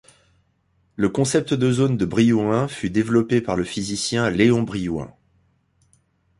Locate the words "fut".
2.67-2.89